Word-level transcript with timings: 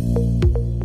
あ! 0.00 0.79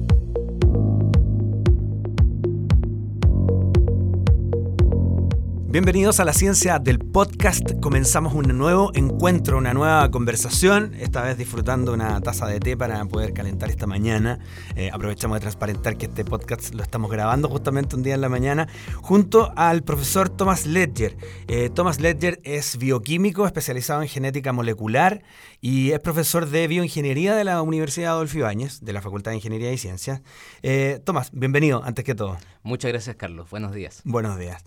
Bienvenidos 5.76 6.22
a 6.22 6.24
la 6.24 6.32
ciencia 6.32 6.80
del 6.80 7.00
podcast. 7.00 7.70
Comenzamos 7.82 8.34
un 8.34 8.58
nuevo 8.58 8.92
encuentro, 8.94 9.58
una 9.58 9.74
nueva 9.74 10.10
conversación, 10.10 10.94
esta 10.94 11.22
vez 11.22 11.38
disfrutando 11.38 11.92
una 11.92 12.22
taza 12.22 12.48
de 12.48 12.62
té 12.62 12.78
para 12.78 13.04
poder 13.04 13.34
calentar 13.34 13.70
esta 13.70 13.86
mañana. 13.86 14.40
Eh, 14.78 14.90
aprovechamos 14.94 15.36
de 15.36 15.42
transparentar 15.42 15.98
que 15.98 16.06
este 16.06 16.24
podcast 16.24 16.74
lo 16.74 16.82
estamos 16.82 17.12
grabando 17.12 17.50
justamente 17.50 17.98
un 17.98 18.04
día 18.04 18.16
en 18.16 18.22
la 18.22 18.30
mañana 18.30 18.70
junto 19.02 19.52
al 19.58 19.84
profesor 19.84 20.30
Thomas 20.30 20.66
Ledger. 20.66 21.18
Eh, 21.50 21.70
Thomas 21.70 22.00
Ledger 22.00 22.40
es 22.46 22.78
bioquímico 22.78 23.46
especializado 23.46 24.02
en 24.02 24.08
genética 24.08 24.54
molecular 24.54 25.24
y 25.60 25.92
es 25.92 26.00
profesor 26.00 26.48
de 26.48 26.70
bioingeniería 26.70 27.36
de 27.36 27.44
la 27.44 27.62
Universidad 27.62 28.14
Adolfo 28.14 28.38
Ibáñez, 28.38 28.80
de 28.80 28.94
la 28.94 29.02
Facultad 29.02 29.32
de 29.32 29.38
Ingeniería 29.38 29.74
y 29.74 29.78
Ciencias. 29.78 30.22
Eh, 30.64 31.02
Tomás, 31.04 31.32
bienvenido 31.34 31.84
antes 31.84 32.06
que 32.06 32.16
todo. 32.16 32.38
Muchas 32.64 32.92
gracias, 32.92 33.18
Carlos. 33.18 33.50
Buenos 33.50 33.74
días. 33.74 34.02
Buenos 34.06 34.40
días. 34.40 34.64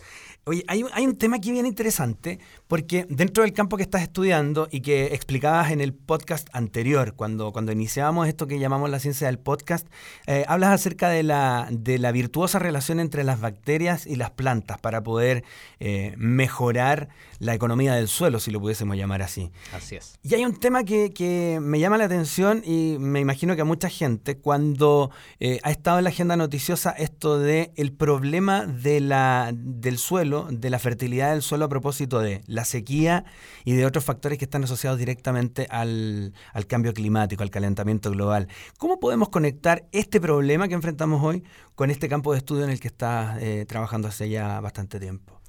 Oye, 0.48 0.64
hay, 0.66 0.97
un 1.06 1.16
tema 1.16 1.36
aquí 1.36 1.52
bien 1.52 1.66
interesante, 1.66 2.38
porque 2.66 3.06
dentro 3.08 3.44
del 3.44 3.52
campo 3.52 3.76
que 3.76 3.82
estás 3.82 4.02
estudiando 4.02 4.68
y 4.70 4.80
que 4.80 5.06
explicabas 5.06 5.70
en 5.70 5.80
el 5.80 5.94
podcast 5.94 6.48
anterior, 6.52 7.14
cuando, 7.14 7.52
cuando 7.52 7.72
iniciábamos 7.72 8.26
esto 8.26 8.46
que 8.46 8.58
llamamos 8.58 8.90
la 8.90 8.98
ciencia 8.98 9.28
del 9.28 9.38
podcast, 9.38 9.86
eh, 10.26 10.44
hablas 10.48 10.70
acerca 10.70 11.08
de 11.08 11.22
la, 11.22 11.68
de 11.70 11.98
la 11.98 12.12
virtuosa 12.12 12.58
relación 12.58 13.00
entre 13.00 13.22
las 13.24 13.40
bacterias 13.40 14.06
y 14.06 14.16
las 14.16 14.30
plantas 14.30 14.78
para 14.80 15.02
poder 15.02 15.44
eh, 15.80 16.14
mejorar 16.16 17.08
la 17.38 17.54
economía 17.54 17.94
del 17.94 18.08
suelo, 18.08 18.40
si 18.40 18.50
lo 18.50 18.60
pudiésemos 18.60 18.96
llamar 18.96 19.22
así. 19.22 19.50
Así 19.72 19.96
es. 19.96 20.18
Y 20.22 20.34
hay 20.34 20.44
un 20.44 20.58
tema 20.58 20.84
que, 20.84 21.12
que 21.12 21.58
me 21.60 21.78
llama 21.78 21.98
la 21.98 22.04
atención 22.04 22.62
y 22.64 22.96
me 22.98 23.20
imagino 23.20 23.54
que 23.54 23.62
a 23.62 23.64
mucha 23.64 23.88
gente, 23.88 24.38
cuando 24.38 25.10
eh, 25.38 25.60
ha 25.62 25.70
estado 25.70 25.98
en 25.98 26.04
la 26.04 26.10
agenda 26.10 26.36
noticiosa 26.36 26.90
esto 26.90 27.38
de 27.38 27.72
el 27.76 27.92
problema 27.92 28.66
de 28.66 29.00
la, 29.00 29.52
del 29.54 29.98
suelo, 29.98 30.48
de 30.50 30.70
la 30.70 30.78
fertilidad 30.78 30.87
del 30.96 31.42
suelo 31.42 31.66
a 31.66 31.68
propósito 31.68 32.20
de 32.20 32.42
la 32.46 32.64
sequía 32.64 33.24
y 33.64 33.72
de 33.74 33.86
otros 33.86 34.04
factores 34.04 34.38
que 34.38 34.44
están 34.44 34.64
asociados 34.64 34.98
directamente 34.98 35.66
al, 35.70 36.32
cambio 36.66 36.92
climático, 36.92 37.42
al 37.42 37.50
calentamiento 37.50 38.10
global. 38.10 38.48
¿Cómo 38.78 39.00
podemos 39.00 39.28
conectar 39.28 39.86
este 39.92 40.20
problema 40.20 40.68
que 40.68 40.74
enfrentamos 40.74 41.22
hoy 41.22 41.44
con 41.74 41.90
este 41.90 42.08
campo 42.08 42.32
de 42.32 42.38
estudio 42.38 42.64
en 42.64 42.70
el 42.70 42.80
que 42.80 42.88
está 42.88 43.38
eh, 43.40 43.64
trabajando 43.66 44.08
hace 44.08 44.28
ya 44.28 44.60
bastante 44.60 44.98
tiempo? 44.98 45.40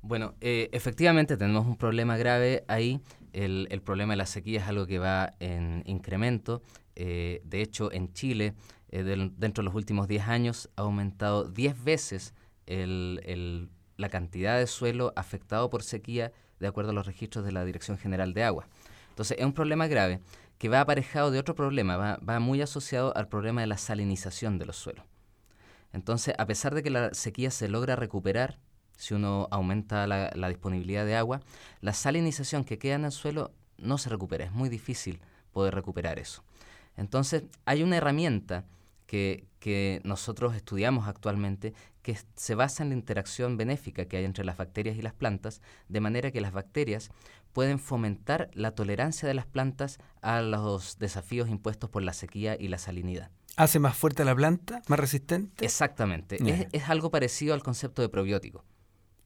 Bueno, 0.00 0.34
eh, 0.40 0.68
efectivamente 0.72 1.36
tenemos 1.36 1.66
un 1.66 1.76
problema 1.76 2.16
grave 2.16 2.64
ahí. 2.68 3.00
El, 3.32 3.82
problema 3.84 4.14
de 4.14 4.16
la 4.16 4.26
sequía 4.26 4.60
es 4.60 4.66
algo 4.66 4.86
que 4.86 4.98
va 4.98 5.34
en 5.38 5.82
incremento. 5.86 6.62
Eh, 6.96 7.42
de 7.44 7.62
hecho, 7.62 7.92
en 7.92 8.12
Chile, 8.12 8.54
dentro 8.90 9.62
de 9.62 9.64
los 9.64 9.74
últimos 9.74 10.08
10 10.08 10.28
años, 10.28 10.70
ha 10.76 10.82
aumentado 10.82 11.44
10 11.44 11.84
veces 11.84 12.34
el, 12.66 13.20
el, 13.24 13.68
la 13.98 14.08
cantidad 14.08 14.58
de 14.58 14.66
suelo 14.66 15.12
afectado 15.16 15.68
por 15.68 15.82
sequía 15.82 16.32
de 16.60 16.66
acuerdo 16.66 16.90
a 16.90 16.94
los 16.94 17.06
registros 17.06 17.44
de 17.44 17.52
la 17.52 17.64
Dirección 17.64 17.98
General 17.98 18.32
de 18.32 18.44
Agua. 18.44 18.66
Entonces, 19.10 19.36
es 19.38 19.44
un 19.44 19.52
problema 19.52 19.86
grave 19.88 20.20
que 20.56 20.68
va 20.68 20.80
aparejado 20.80 21.30
de 21.30 21.38
otro 21.38 21.54
problema, 21.54 22.16
va, 22.16 22.40
muy 22.40 22.62
asociado 22.62 23.14
al 23.16 23.28
problema 23.28 23.60
de 23.60 23.66
la 23.66 23.76
salinización 23.76 24.58
de 24.58 24.66
los 24.66 24.76
suelos. 24.76 25.04
Entonces, 25.92 26.34
a 26.38 26.46
pesar 26.46 26.74
de 26.74 26.82
que 26.82 26.90
la 26.90 27.12
sequía 27.14 27.50
se 27.50 27.68
logra 27.68 27.96
recuperar, 27.96 28.58
si 28.96 29.14
uno 29.14 29.48
aumenta 29.50 30.06
la, 30.06 30.30
la, 30.34 30.48
disponibilidad 30.48 31.04
de 31.04 31.16
agua, 31.16 31.40
la 31.80 31.92
salinización 31.92 32.64
que 32.64 32.78
queda 32.78 32.96
en 32.96 33.04
el 33.04 33.12
suelo 33.12 33.52
no 33.78 33.98
se 33.98 34.10
recupera, 34.10 34.44
es 34.44 34.52
muy 34.52 34.68
difícil 34.68 35.20
poder 35.52 35.74
recuperar 35.74 36.18
eso. 36.18 36.42
Entonces, 36.96 37.44
hay 37.64 37.82
una 37.82 37.96
herramienta 37.96 38.64
que, 39.08 39.48
que 39.58 40.00
nosotros 40.04 40.54
estudiamos 40.54 41.08
actualmente 41.08 41.72
que 42.02 42.16
se 42.36 42.54
basa 42.54 42.82
en 42.82 42.90
la 42.90 42.94
interacción 42.94 43.56
benéfica 43.56 44.04
que 44.04 44.18
hay 44.18 44.24
entre 44.24 44.44
las 44.44 44.58
bacterias 44.58 44.96
y 44.96 45.02
las 45.02 45.14
plantas, 45.14 45.62
de 45.88 46.00
manera 46.00 46.30
que 46.30 46.40
las 46.40 46.52
bacterias 46.52 47.10
pueden 47.52 47.78
fomentar 47.80 48.50
la 48.52 48.72
tolerancia 48.72 49.26
de 49.26 49.34
las 49.34 49.46
plantas 49.46 49.98
a 50.20 50.42
los 50.42 50.98
desafíos 50.98 51.48
impuestos 51.48 51.90
por 51.90 52.02
la 52.02 52.12
sequía 52.12 52.56
y 52.60 52.68
la 52.68 52.78
salinidad. 52.78 53.30
¿Hace 53.56 53.80
más 53.80 53.96
fuerte 53.96 54.24
la 54.24 54.36
planta? 54.36 54.82
¿Más 54.88 55.00
resistente? 55.00 55.64
Exactamente. 55.64 56.36
Es, 56.36 56.66
es, 56.70 56.88
algo 56.88 57.10
parecido 57.10 57.54
al 57.54 57.62
concepto 57.62 58.02
de 58.02 58.10
probiótico. 58.10 58.62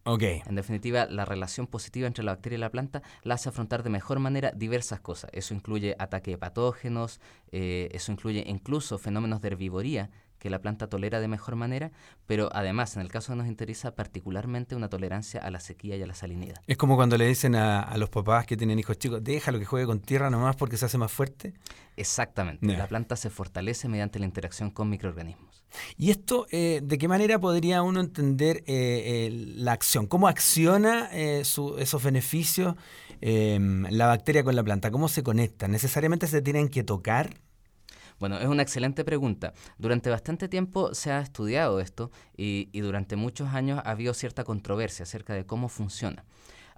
Okay. 0.04 0.42
En 0.46 0.56
definitiva, 0.56 1.06
la 1.06 1.24
relación 1.24 1.68
positiva 1.68 2.08
entre 2.08 2.24
la 2.24 2.32
bacteria 2.32 2.56
y 2.56 2.60
la 2.60 2.70
planta 2.70 3.02
la 3.22 3.34
hace 3.34 3.48
afrontar 3.48 3.84
de 3.84 3.90
mejor 3.90 4.18
manera 4.18 4.50
diversas 4.50 5.00
cosas. 5.00 5.30
Eso 5.32 5.54
incluye 5.54 5.94
ataque 5.98 6.32
de 6.32 6.38
patógenos, 6.38 7.20
eh, 7.52 7.88
eso 7.92 8.10
incluye 8.10 8.42
incluso 8.46 8.98
fenómenos 8.98 9.40
de 9.40 9.48
herbivoría 9.48 10.10
que 10.42 10.50
la 10.50 10.60
planta 10.60 10.88
tolera 10.88 11.20
de 11.20 11.28
mejor 11.28 11.54
manera, 11.54 11.92
pero 12.26 12.48
además, 12.52 12.96
en 12.96 13.02
el 13.02 13.08
caso 13.08 13.32
que 13.32 13.36
nos 13.36 13.46
interesa, 13.46 13.94
particularmente 13.94 14.74
una 14.74 14.88
tolerancia 14.88 15.40
a 15.40 15.48
la 15.52 15.60
sequía 15.60 15.94
y 15.96 16.02
a 16.02 16.06
la 16.08 16.14
salinidad. 16.14 16.56
Es 16.66 16.76
como 16.76 16.96
cuando 16.96 17.16
le 17.16 17.28
dicen 17.28 17.54
a, 17.54 17.96
los 17.96 18.10
papás 18.10 18.44
que 18.44 18.56
tienen 18.56 18.76
hijos 18.76 18.98
chicos, 18.98 19.22
déjalo 19.22 19.60
que 19.60 19.64
juegue 19.64 19.86
con 19.86 20.00
tierra 20.00 20.30
nomás 20.30 20.56
porque 20.56 20.76
se 20.76 20.86
hace 20.86 20.98
más 20.98 21.12
fuerte. 21.12 21.54
Exactamente. 21.96 22.66
La 22.66 22.88
planta 22.88 23.14
se 23.14 23.30
fortalece 23.30 23.86
mediante 23.86 24.18
la 24.18 24.24
interacción 24.24 24.72
con 24.72 24.90
microorganismos. 24.90 25.64
¿Y 25.96 26.10
esto 26.10 26.48
eh, 26.50 26.80
de 26.82 26.98
qué 26.98 27.06
manera 27.06 27.38
podría 27.38 27.82
uno 27.82 28.00
entender 28.00 28.64
eh, 28.66 29.30
la 29.54 29.70
acción? 29.70 30.08
¿Cómo 30.08 30.26
acciona 30.26 31.08
eh, 31.12 31.42
esos 31.42 32.02
beneficios 32.02 32.74
em, 33.20 33.84
la 33.90 34.08
bacteria 34.08 34.42
con 34.42 34.56
la 34.56 34.64
planta? 34.64 34.90
¿Cómo 34.90 35.06
se 35.06 35.22
conectan? 35.22 35.70
¿Necesariamente 35.70 36.26
se 36.26 36.42
tienen 36.42 36.68
que 36.68 36.82
tocar? 36.82 37.36
Bueno, 38.22 38.38
es 38.38 38.46
una 38.46 38.62
excelente 38.62 39.04
pregunta. 39.04 39.52
Durante 39.78 40.08
bastante 40.08 40.48
tiempo 40.48 40.94
se 40.94 41.10
ha 41.10 41.20
estudiado 41.20 41.80
esto 41.80 42.12
y, 42.36 42.70
durante 42.80 43.16
muchos 43.16 43.48
años 43.48 43.80
ha 43.84 43.90
habido 43.90 44.14
cierta 44.14 44.44
controversia 44.44 45.02
acerca 45.02 45.34
de 45.34 45.44
cómo 45.44 45.68
funciona. 45.68 46.24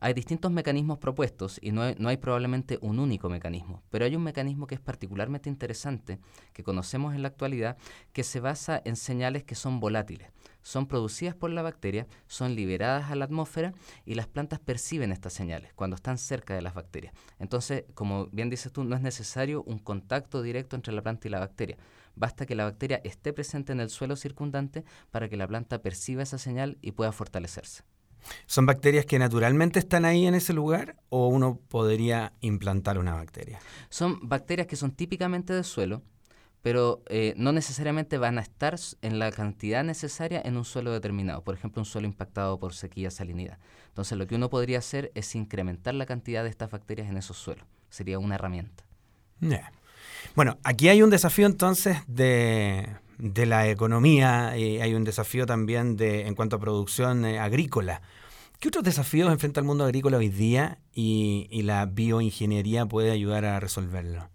Hay 0.01 0.15
distintos 0.15 0.51
mecanismos 0.51 1.01
propuestos 1.01 1.59
y 1.61 1.73
no 1.73 1.83
hay, 1.83 2.17
probablemente 2.17 2.79
un 2.81 2.99
único 2.99 3.29
mecanismo, 3.29 3.83
pero 3.91 4.07
hay 4.07 4.17
un 4.17 4.23
mecanismo 4.23 4.67
que 4.67 4.75
es 4.75 4.81
particularmente 4.81 5.51
interesante, 5.51 6.19
que 6.55 6.65
conocemos 6.65 7.15
en 7.15 7.21
la 7.21 7.29
actualidad, 7.29 7.77
que 8.15 8.25
se 8.25 8.41
basa 8.41 8.81
en 8.83 8.97
señales 8.97 9.45
que 9.45 9.55
son 9.55 9.81
volátiles 9.81 10.31
son 10.65 10.87
producidas 10.89 11.37
por 11.37 11.51
la 11.51 11.63
bacteria, 11.63 12.09
son 12.27 12.57
liberadas 12.57 13.11
a 13.11 13.15
la 13.15 13.27
atmósfera 13.27 13.75
y 14.05 14.15
las 14.15 14.27
plantas 14.27 14.59
perciben 14.59 15.13
estas 15.13 15.35
señales 15.35 15.73
cuando 15.75 15.95
están 15.95 16.19
cerca 16.19 16.55
de 16.55 16.63
las 16.63 16.75
bacterias. 16.75 17.15
Entonces, 17.39 17.85
como 17.95 18.27
bien 18.29 18.51
dices 18.51 18.73
tú, 18.73 18.83
no 18.83 18.97
es 18.97 19.03
necesario 19.03 19.63
un 19.63 19.79
contacto 19.79 20.43
directo 20.43 20.75
entre 20.75 20.93
la 20.93 21.03
planta 21.03 21.29
y 21.29 21.31
la 21.31 21.39
bacteria. 21.39 21.77
Basta 22.17 22.47
que 22.47 22.55
la 22.55 22.65
bacteria 22.65 23.01
esté 23.05 23.33
presente 23.33 23.73
en 23.73 23.81
el 23.81 23.91
suelo 23.91 24.17
circundante 24.17 24.85
para 25.11 25.29
que 25.29 25.37
la 25.37 25.47
planta 25.47 25.83
perciba 25.83 26.23
esa 26.23 26.39
señal 26.39 26.79
y 26.81 26.93
pueda 26.93 27.13
fortalecerse. 27.13 27.83
¿Son 28.47 28.65
bacterias 28.65 29.05
que 29.05 29.19
naturalmente 29.19 29.79
están 29.79 30.07
ahí 30.07 30.27
en 30.27 30.35
ese 30.35 30.55
lugar 30.55 30.97
o 31.11 31.29
uno 31.29 31.61
podría 31.69 32.33
implantar 32.41 32.99
una 32.99 33.15
bacteria? 33.15 33.61
Son 33.91 34.19
bacterias 34.27 34.67
que 34.67 34.77
son 34.77 34.93
típicamente 34.93 35.53
del 35.53 35.65
suelo, 35.65 36.03
pero 36.65 37.03
eh, 37.11 37.35
no 37.37 37.53
necesariamente 37.53 38.17
van 38.17 38.39
a 38.39 38.41
estar 38.41 38.77
en 39.03 39.19
la 39.19 39.31
cantidad 39.31 39.85
necesaria 39.85 40.41
en 40.43 40.57
un 40.57 40.65
suelo 40.65 40.93
determinado, 40.93 41.45
por 41.45 41.55
ejemplo, 41.55 41.83
un 41.83 41.85
suelo 41.85 42.07
impactado 42.07 42.59
por 42.59 42.73
sequía, 42.73 43.11
salinidad. 43.11 43.59
Entonces, 43.89 44.17
lo 44.17 44.27
que 44.27 44.35
uno 44.35 44.49
podría 44.49 44.79
hacer 44.79 45.13
es 45.15 45.35
incrementar 45.35 45.93
la 45.93 46.07
cantidad 46.07 46.43
de 46.43 46.49
estas 46.49 46.71
bacterias 46.71 47.11
en 47.11 47.19
esos 47.19 47.37
suelos. 47.37 47.67
Sería 47.91 48.19
una 48.19 48.37
herramienta. 48.37 48.83
Bueno, 50.35 50.57
aquí 50.65 50.89
hay 50.89 51.03
un 51.03 51.11
desafío 51.11 51.45
entonces 51.45 51.99
de, 52.07 52.89
la 53.19 53.69
economía 53.69 54.57
y 54.57 54.81
hay 54.81 54.95
un 54.95 55.05
desafío 55.05 55.45
también 55.45 55.99
de, 55.99 56.27
en 56.27 56.35
cuanto 56.35 56.57
a 56.57 56.61
producción 56.61 57.27
eh, 57.27 57.41
agrícola. 57.41 58.01
¿Qué 58.59 58.69
otros 58.69 58.85
desafíos 58.85 59.31
enfrenta 59.31 59.61
el 59.61 59.67
mundo 59.67 59.85
agrícola 59.85 60.17
hoy 60.17 60.31
día 60.31 60.79
y 60.95 61.61
la 61.63 61.85
bioingeniería 61.85 62.87
puede 62.87 63.11
ayudar 63.11 63.45
a 63.45 63.61
resolverlo? 63.61 64.31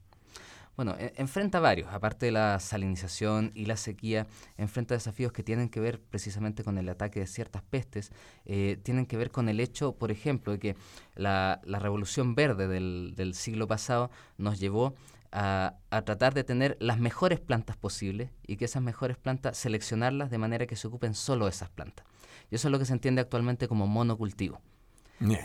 Bueno, 0.80 0.96
e, 0.98 1.12
enfrenta 1.18 1.60
varios, 1.60 1.92
aparte 1.92 2.28
de 2.28 2.32
la 2.32 2.58
salinización 2.62 3.52
y 3.54 3.66
la 3.66 3.76
sequía, 3.76 4.28
enfrenta 4.56 4.94
desafíos 4.94 5.34
que 5.34 5.44
tienen 5.44 5.68
que 5.68 5.82
ver 5.82 6.00
precisamente 6.00 6.64
con 6.64 6.78
el 6.78 6.88
ataque 6.88 7.20
de 7.20 7.28
ciertas 7.28 7.64
pestes, 7.64 8.14
eh, 8.46 8.80
tienen 8.82 9.06
que 9.06 9.18
ver 9.18 9.30
con 9.30 9.50
el 9.50 9.60
hecho, 9.60 9.98
por 9.98 10.10
ejemplo, 10.10 10.54
de 10.54 10.60
que 10.60 10.76
la, 11.16 11.60
revolución 11.66 12.34
verde 12.34 12.70
del, 12.70 13.34
siglo 13.34 13.68
pasado 13.68 14.10
nos 14.38 14.58
llevó 14.58 14.96
a, 15.34 15.76
a, 15.90 16.04
tratar 16.04 16.34
de 16.34 16.46
tener 16.46 16.78
las 16.80 16.98
mejores 16.98 17.42
plantas 17.42 17.76
posibles 17.76 18.32
y 18.48 18.56
que 18.56 18.64
esas 18.64 18.82
mejores 18.82 19.18
plantas 19.18 19.58
seleccionarlas 19.58 20.30
de 20.30 20.38
manera 20.38 20.66
que 20.66 20.78
se 20.78 20.88
ocupen 20.88 21.14
solo 21.14 21.50
esas 21.50 21.70
plantas. 21.70 22.06
Y 22.52 22.56
eso 22.56 22.70
es 22.70 22.72
lo 22.72 22.80
que 22.80 22.86
se 22.86 22.94
entiende 22.94 23.20
actualmente 23.20 23.68
como 23.68 23.86
monocultivo 23.86 24.62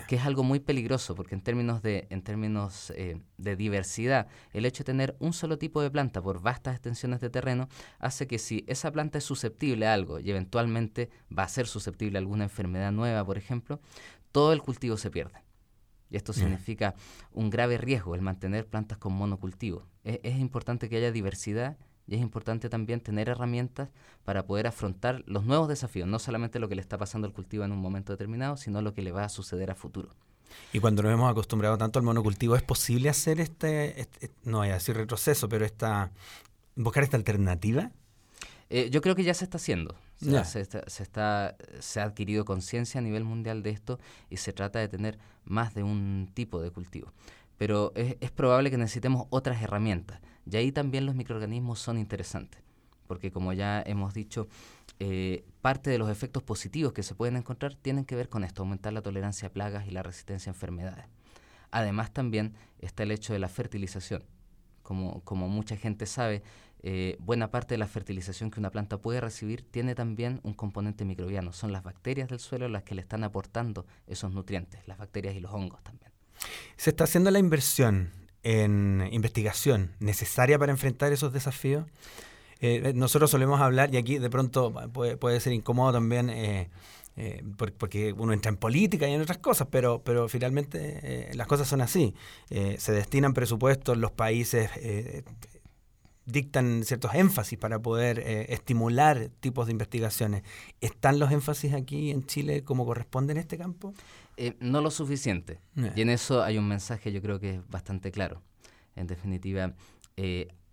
que 0.06 0.16
es 0.16 0.24
algo 0.24 0.42
muy 0.42 0.60
peligroso 0.60 1.14
porque 1.14 1.34
en 1.34 1.40
términos, 1.40 1.82
de, 1.82 2.06
en 2.10 2.22
términos 2.22 2.92
eh, 2.96 3.20
de 3.38 3.56
diversidad, 3.56 4.28
el 4.52 4.66
hecho 4.66 4.84
de 4.84 4.86
tener 4.86 5.16
un 5.18 5.32
solo 5.32 5.58
tipo 5.58 5.82
de 5.82 5.90
planta 5.90 6.22
por 6.22 6.40
vastas 6.40 6.74
extensiones 6.74 7.20
de 7.20 7.30
terreno 7.30 7.68
hace 7.98 8.26
que 8.26 8.38
si 8.38 8.64
esa 8.68 8.92
planta 8.92 9.18
es 9.18 9.24
susceptible 9.24 9.86
a 9.86 9.94
algo 9.94 10.20
y 10.20 10.30
eventualmente 10.30 11.10
va 11.36 11.44
a 11.44 11.48
ser 11.48 11.66
susceptible 11.66 12.18
a 12.18 12.20
alguna 12.20 12.44
enfermedad 12.44 12.92
nueva, 12.92 13.24
por 13.24 13.38
ejemplo, 13.38 13.80
todo 14.32 14.52
el 14.52 14.62
cultivo 14.62 14.96
se 14.96 15.10
pierde. 15.10 15.42
Y 16.10 16.16
esto 16.16 16.32
significa 16.32 16.94
un 17.32 17.50
grave 17.50 17.76
riesgo 17.76 18.14
el 18.14 18.22
mantener 18.22 18.66
plantas 18.66 18.98
con 18.98 19.14
monocultivo. 19.14 19.88
Es, 20.04 20.20
es 20.22 20.38
importante 20.38 20.88
que 20.88 20.98
haya 20.98 21.10
diversidad 21.10 21.76
y 22.06 22.16
es 22.16 22.20
importante 22.20 22.68
también 22.68 23.00
tener 23.00 23.28
herramientas 23.28 23.88
para 24.24 24.46
poder 24.46 24.66
afrontar 24.66 25.22
los 25.26 25.44
nuevos 25.44 25.68
desafíos, 25.68 26.08
no 26.08 26.18
solamente 26.18 26.58
lo 26.58 26.68
que 26.68 26.74
le 26.74 26.82
está 26.82 26.98
pasando 26.98 27.26
al 27.26 27.32
cultivo 27.32 27.64
en 27.64 27.72
un 27.72 27.78
momento 27.78 28.12
determinado, 28.12 28.56
sino 28.56 28.82
lo 28.82 28.94
que 28.94 29.02
le 29.02 29.12
va 29.12 29.24
a 29.24 29.28
suceder 29.28 29.70
a 29.70 29.74
futuro. 29.74 30.10
Y 30.72 30.80
cuando 30.80 31.02
nos 31.02 31.12
hemos 31.12 31.30
acostumbrado 31.30 31.78
tanto 31.78 31.98
al 31.98 32.04
monocultivo, 32.04 32.56
¿es 32.56 32.62
posible 32.62 33.08
hacer 33.08 33.40
este, 33.40 34.00
este 34.00 34.30
no 34.44 34.58
voy 34.58 34.68
a 34.68 34.74
decir 34.74 34.96
retroceso, 34.96 35.48
pero 35.48 35.64
esta, 35.64 36.12
buscar 36.76 37.02
esta 37.02 37.16
alternativa? 37.16 37.90
Eh, 38.70 38.88
yo 38.90 39.00
creo 39.00 39.14
que 39.14 39.24
ya 39.24 39.34
se 39.34 39.44
está 39.44 39.56
haciendo. 39.56 39.94
se, 40.20 40.60
está, 40.60 41.56
se, 41.80 42.00
ha 42.00 42.04
adquirido 42.04 42.44
conciencia 42.44 42.98
a 42.98 43.02
nivel 43.02 43.24
mundial 43.24 43.62
de 43.62 43.70
esto 43.70 43.98
y 44.30 44.38
se 44.38 44.52
trata 44.52 44.78
de 44.78 44.88
tener 44.88 45.18
más 45.44 45.74
de 45.74 45.82
un 45.82 46.30
tipo 46.34 46.60
de 46.60 46.70
cultivo. 46.70 47.12
Pero 47.58 47.92
es, 47.94 48.30
probable 48.30 48.70
que 48.70 48.78
necesitemos 48.78 49.26
otras 49.30 49.62
herramientas. 49.62 50.20
Y 50.50 50.56
ahí 50.56 50.72
también 50.72 51.06
los 51.06 51.14
microorganismos 51.14 51.78
son 51.78 51.98
interesantes, 51.98 52.62
porque 53.06 53.30
como 53.30 53.52
ya 53.52 53.82
hemos 53.86 54.12
dicho, 54.12 54.48
eh, 54.98 55.44
parte 55.62 55.90
de 55.90 55.98
los 55.98 56.10
efectos 56.10 56.42
positivos 56.42 56.92
que 56.92 57.02
se 57.02 57.14
pueden 57.14 57.36
encontrar 57.36 57.74
tienen 57.74 58.04
que 58.04 58.16
ver 58.16 58.28
con 58.28 58.44
esto, 58.44 58.62
aumentar 58.62 58.92
la 58.92 59.02
tolerancia 59.02 59.48
a 59.48 59.52
plagas 59.52 59.86
y 59.86 59.90
la 59.90 60.02
resistencia 60.02 60.50
a 60.50 60.54
enfermedades. 60.54 61.06
Además 61.70 62.12
también 62.12 62.54
está 62.78 63.02
el 63.02 63.10
hecho 63.10 63.32
de 63.32 63.38
la 63.38 63.48
fertilización. 63.48 64.24
Como, 64.82 65.22
como 65.22 65.48
mucha 65.48 65.76
gente 65.76 66.04
sabe, 66.04 66.42
eh, 66.86 67.16
buena 67.18 67.50
parte 67.50 67.74
de 67.74 67.78
la 67.78 67.86
fertilización 67.86 68.50
que 68.50 68.60
una 68.60 68.70
planta 68.70 68.98
puede 68.98 69.18
recibir 69.18 69.62
tiene 69.62 69.94
también 69.94 70.40
un 70.42 70.52
componente 70.52 71.06
microbiano. 71.06 71.54
Son 71.54 71.72
las 71.72 71.82
bacterias 71.82 72.28
del 72.28 72.40
suelo 72.40 72.68
las 72.68 72.82
que 72.82 72.94
le 72.94 73.00
están 73.00 73.24
aportando 73.24 73.86
esos 74.06 74.32
nutrientes, 74.32 74.86
las 74.86 74.98
bacterias 74.98 75.34
y 75.34 75.40
los 75.40 75.52
hongos 75.52 75.82
también. 75.82 76.13
¿Se 76.76 76.90
está 76.90 77.04
haciendo 77.04 77.30
la 77.30 77.38
inversión 77.38 78.10
en 78.42 79.08
investigación 79.10 79.92
necesaria 80.00 80.58
para 80.58 80.72
enfrentar 80.72 81.12
esos 81.12 81.32
desafíos? 81.32 81.86
Eh, 82.66 82.92
nosotros 82.94 83.30
solemos 83.30 83.60
hablar, 83.60 83.92
y 83.92 83.98
aquí 83.98 84.18
de 84.18 84.30
pronto 84.30 84.72
puede, 84.92 85.40
ser 85.40 85.52
incómodo 85.52 85.92
también, 85.92 86.30
eh, 86.30 86.70
eh, 87.16 87.42
porque 87.76 88.14
uno 88.14 88.32
entra 88.32 88.48
en 88.48 88.56
política 88.56 89.06
y 89.06 89.12
en 89.12 89.20
otras 89.20 89.36
cosas, 89.38 89.68
pero, 89.70 90.02
pero 90.02 90.28
finalmente 90.28 91.30
las 91.34 91.46
cosas 91.46 91.68
son 91.68 91.82
así. 91.82 92.14
se 92.48 92.92
destinan 92.92 93.34
presupuestos, 93.34 93.98
los 93.98 94.12
países 94.12 94.70
dictan 96.24 96.84
ciertos 96.84 97.14
énfasis 97.14 97.58
para 97.58 97.80
poder 97.80 98.18
estimular 98.48 99.28
tipos 99.40 99.66
de 99.66 99.72
investigaciones. 99.72 100.42
¿Están 100.80 101.18
los 101.18 101.32
énfasis 101.32 101.74
aquí 101.74 102.10
en 102.10 102.24
Chile 102.24 102.64
como 102.64 102.86
corresponde 102.86 103.32
en 103.32 103.38
este 103.38 103.58
campo? 103.58 103.92
No 104.60 104.80
lo 104.80 104.90
suficiente. 104.90 105.60
Y 105.96 106.00
en 106.00 106.10
eso 106.10 106.42
hay 106.42 106.58
un 106.58 106.68
mensaje 106.68 107.12
yo 107.12 107.22
creo 107.22 107.40
que 107.40 107.56
es 107.56 107.68
bastante 107.68 108.10
claro. 108.10 108.42
En 108.96 109.06
definitiva, 109.06 109.74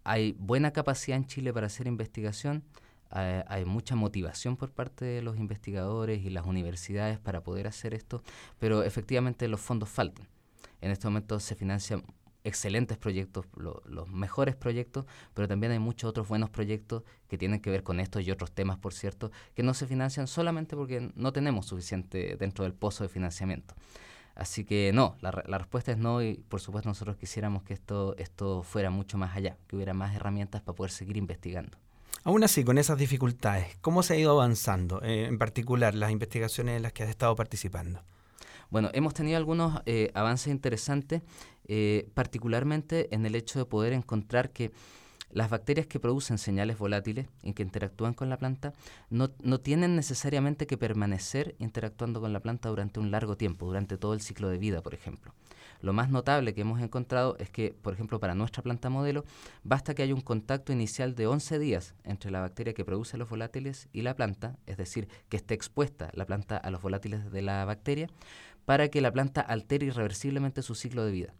hay 0.03 0.35
buena 0.37 0.71
capacidad 0.71 1.17
en 1.17 1.25
Chile 1.25 1.53
para 1.53 1.67
hacer 1.67 1.87
investigación, 1.87 2.63
hay, 3.09 3.65
mucha 3.65 3.95
motivación 3.95 4.55
por 4.55 4.71
parte 4.71 5.05
de 5.05 5.21
los 5.21 5.37
investigadores 5.37 6.23
y 6.23 6.29
las 6.29 6.45
universidades 6.45 7.19
para 7.19 7.43
poder 7.43 7.67
hacer 7.67 7.93
esto, 7.93 8.23
pero 8.57 8.83
efectivamente 8.83 9.47
los 9.47 9.59
fondos 9.59 9.89
faltan. 9.89 10.27
En 10.79 10.91
este 10.91 11.07
momento 11.07 11.39
se 11.39 11.55
financian 11.55 12.03
excelentes 12.43 12.97
proyectos, 12.97 13.45
los 13.55 14.09
mejores 14.09 14.55
proyectos, 14.55 15.05
pero 15.33 15.47
también 15.47 15.71
hay 15.71 15.79
muchos 15.79 16.09
otros 16.09 16.27
buenos 16.27 16.49
proyectos 16.49 17.03
que 17.27 17.37
tienen 17.37 17.59
que 17.59 17.69
ver 17.69 17.83
con 17.83 17.99
estos 17.99 18.23
y 18.23 18.31
otros 18.31 18.51
temas, 18.51 18.77
por 18.77 18.93
cierto, 18.93 19.31
que 19.55 19.63
no 19.63 19.73
se 19.73 19.87
financian 19.87 20.27
solamente 20.27 20.75
porque 20.75 21.11
no 21.15 21.33
tenemos 21.33 21.65
suficiente 21.67 22.35
dentro 22.37 22.63
del 22.63 22.73
pozo 22.73 23.03
de 23.03 23.09
financiamiento. 23.09 23.75
Así 24.35 24.63
que 24.63 24.91
no, 24.93 25.17
la, 25.21 25.31
respuesta 25.31 25.91
es 25.91 25.97
no 25.97 26.21
y 26.23 26.35
por 26.35 26.61
supuesto 26.61 26.89
nosotros 26.89 27.17
quisiéramos 27.17 27.63
que 27.63 27.73
esto, 27.73 28.15
esto 28.17 28.63
fuera 28.63 28.89
mucho 28.89 29.17
más 29.17 29.35
allá, 29.35 29.57
que 29.67 29.75
hubiera 29.75 29.93
más 29.93 30.15
herramientas 30.15 30.61
para 30.61 30.75
poder 30.75 30.91
seguir 30.91 31.17
investigando. 31.17 31.77
Aún 32.23 32.43
así, 32.43 32.63
con 32.63 32.77
esas 32.77 32.97
dificultades, 32.97 33.77
¿cómo 33.81 34.03
se 34.03 34.13
ha 34.13 34.17
ido 34.17 34.31
avanzando, 34.31 35.01
eh, 35.01 35.25
en 35.25 35.37
particular 35.37 35.95
las 35.95 36.11
investigaciones 36.11 36.77
en 36.77 36.83
las 36.83 36.93
que 36.93 37.03
has 37.03 37.09
estado 37.09 37.35
participando? 37.35 38.03
Bueno, 38.71 38.89
hemos 38.93 39.13
tenido 39.13 39.37
algunos 39.37 39.81
eh, 39.85 40.11
avances 40.13 40.47
interesantes, 40.47 41.21
eh, 41.67 42.09
particularmente 42.13 43.13
en 43.13 43.25
el 43.25 43.35
hecho 43.35 43.59
de 43.59 43.65
poder 43.65 43.91
encontrar 43.91 44.51
que 44.51 44.71
las 45.29 45.49
bacterias 45.49 45.87
que 45.87 45.99
producen 45.99 46.37
señales 46.37 46.77
volátiles 46.77 47.27
y 47.43 47.51
que 47.51 47.63
interactúan 47.63 48.13
con 48.13 48.29
la 48.29 48.37
planta 48.37 48.73
no, 49.09 49.29
tienen 49.59 49.97
necesariamente 49.97 50.67
que 50.67 50.77
permanecer 50.77 51.55
interactuando 51.59 52.21
con 52.21 52.31
la 52.31 52.39
planta 52.39 52.69
durante 52.69 53.01
un 53.01 53.11
largo 53.11 53.35
tiempo, 53.35 53.65
durante 53.65 53.97
todo 53.97 54.13
el 54.13 54.21
ciclo 54.21 54.47
de 54.47 54.57
vida, 54.57 54.81
por 54.81 54.93
ejemplo. 54.93 55.33
Lo 55.81 55.93
más 55.93 56.09
notable 56.09 56.53
que 56.53 56.61
hemos 56.61 56.79
encontrado 56.81 57.35
es 57.39 57.49
que, 57.49 57.73
por 57.73 57.93
ejemplo, 57.93 58.19
para 58.19 58.35
nuestra 58.35 58.61
planta 58.61 58.89
modelo, 58.89 59.25
basta 59.63 59.93
que 59.95 60.03
haya 60.03 60.13
un 60.13 60.21
contacto 60.21 60.71
inicial 60.71 61.15
de 61.15 61.27
11 61.27 61.59
días 61.59 61.95
entre 62.03 62.31
la 62.31 62.41
bacteria 62.41 62.73
que 62.73 62.85
produce 62.85 63.17
los 63.17 63.29
volátiles 63.29 63.89
y 63.91 64.01
la 64.03 64.15
planta, 64.15 64.57
es 64.67 64.77
decir, 64.77 65.07
que 65.27 65.37
esté 65.37 65.53
expuesta 65.55 66.09
la 66.13 66.25
planta 66.25 66.57
a 66.57 66.69
los 66.69 66.81
volátiles 66.81 67.31
de 67.31 67.41
la 67.41 67.65
bacteria, 67.65 68.07
para 68.65 68.89
que 68.89 69.01
la 69.01 69.11
planta 69.11 69.41
altere 69.41 69.87
irreversiblemente 69.87 70.61
su 70.61 70.75
ciclo 70.75 71.03
de 71.03 71.11
vida. 71.11 71.33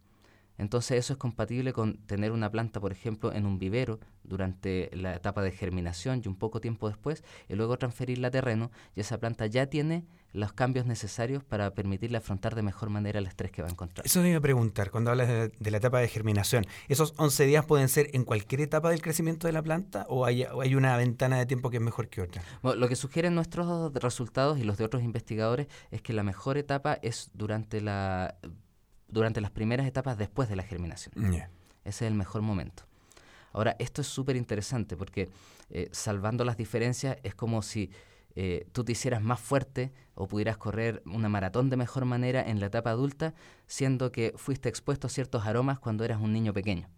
Entonces 0.57 0.99
eso 0.99 1.13
es 1.13 1.19
compatible 1.19 1.73
con 1.73 1.97
tener 2.05 2.31
una 2.31 2.51
planta, 2.51 2.79
por 2.79 2.91
ejemplo, 2.91 3.33
en 3.33 3.45
un 3.45 3.57
vivero 3.57 3.99
durante 4.23 4.89
la 4.93 5.15
etapa 5.15 5.41
de 5.41 5.51
germinación 5.51 6.21
y 6.23 6.27
un 6.27 6.35
poco 6.35 6.61
tiempo 6.61 6.87
después, 6.87 7.23
y 7.49 7.55
luego 7.55 7.77
transferirla 7.77 8.27
a 8.27 8.31
terreno, 8.31 8.71
y 8.95 9.01
esa 9.01 9.19
planta 9.19 9.47
ya 9.47 9.65
tiene 9.67 10.05
los 10.33 10.53
cambios 10.53 10.85
necesarios 10.85 11.43
para 11.43 11.73
permitirle 11.73 12.17
afrontar 12.17 12.55
de 12.55 12.61
mejor 12.61 12.89
manera 12.89 13.19
el 13.19 13.27
estrés 13.27 13.51
que 13.51 13.61
va 13.61 13.67
a 13.67 13.71
encontrar. 13.71 14.05
Eso 14.05 14.21
me 14.21 14.29
iba 14.29 14.37
a 14.37 14.41
preguntar, 14.41 14.91
cuando 14.91 15.11
hablas 15.11 15.27
de, 15.27 15.71
la 15.71 15.77
etapa 15.77 15.99
de 15.99 16.07
germinación, 16.07 16.65
¿esos 16.87 17.13
11 17.17 17.45
días 17.45 17.65
pueden 17.65 17.89
ser 17.89 18.09
en 18.13 18.23
cualquier 18.23 18.61
etapa 18.61 18.91
del 18.91 19.01
crecimiento 19.01 19.47
de 19.47 19.53
la 19.53 19.61
planta 19.61 20.05
o 20.07 20.25
hay, 20.25 20.43
hay 20.43 20.75
una 20.75 20.95
ventana 20.95 21.37
de 21.37 21.45
tiempo 21.45 21.69
que 21.69 21.77
es 21.77 21.83
mejor 21.83 22.07
que 22.07 22.21
otra? 22.21 22.43
lo 22.63 22.87
que 22.87 22.95
sugieren 22.95 23.35
nuestros 23.35 23.93
resultados 23.93 24.57
y 24.59 24.63
los 24.63 24.77
de 24.77 24.85
otros 24.85 25.03
investigadores 25.03 25.67
es 25.91 26.01
que 26.01 26.13
la 26.13 26.23
mejor 26.23 26.57
etapa 26.57 26.97
es 27.01 27.29
durante 27.33 27.81
la 27.81 28.35
durante 29.11 29.41
las 29.41 29.51
primeras 29.51 29.85
etapas 29.85 30.17
después 30.17 30.49
de 30.49 30.55
la 30.55 30.63
germinación. 30.63 31.13
Ese 31.83 32.05
es 32.05 32.11
el 32.11 32.15
mejor 32.15 32.41
momento. 32.41 32.83
Ahora, 33.53 33.75
esto 33.79 34.01
es 34.01 34.07
súper 34.07 34.35
interesante 34.35 34.95
porque 34.95 35.29
eh, 35.69 35.89
salvando 35.91 36.45
las 36.45 36.57
diferencias 36.57 37.17
es 37.23 37.35
como 37.35 37.61
si 37.61 37.91
eh, 38.35 38.65
tú 38.71 38.85
te 38.85 38.93
hicieras 38.93 39.21
más 39.21 39.39
fuerte 39.39 39.91
o 40.15 40.27
pudieras 40.27 40.57
correr 40.57 41.01
una 41.05 41.27
maratón 41.27 41.69
de 41.69 41.75
mejor 41.75 42.05
manera 42.05 42.41
en 42.41 42.59
la 42.59 42.67
etapa 42.67 42.91
adulta, 42.91 43.33
siendo 43.67 44.11
que 44.11 44.33
fuiste 44.37 44.69
expuesto 44.69 45.07
a 45.07 45.09
ciertos 45.09 45.45
aromas 45.45 45.79
cuando 45.79 46.05
eras 46.05 46.21
un 46.21 46.31
niño 46.31 46.53
pequeño. 46.53 46.89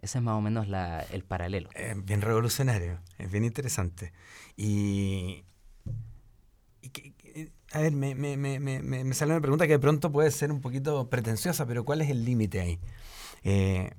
Ese 0.00 0.18
es 0.18 0.24
más 0.24 0.34
o 0.34 0.40
menos 0.40 0.66
el 1.10 1.24
paralelo. 1.24 1.68
Es 1.74 2.04
bien 2.04 2.22
revolucionario, 2.22 3.00
es 3.18 3.30
bien 3.30 3.44
interesante. 3.44 4.12
Y, 4.56 5.44
a 7.72 7.80
ver, 7.80 7.92
me, 7.92 8.14
me, 8.14 8.36
me, 8.36 8.58
me, 8.58 9.14
sale 9.14 9.32
una 9.32 9.40
pregunta 9.40 9.66
que 9.66 9.74
de 9.74 9.78
pronto 9.78 10.10
puede 10.10 10.30
ser 10.30 10.50
un 10.50 10.60
poquito 10.60 11.08
pretenciosa, 11.08 11.66
pero 11.66 11.84
¿cuál 11.84 12.00
es 12.00 12.10
el 12.10 12.24
límite 12.24 12.60
ahí? 12.60 12.80
Eh, 13.44 13.90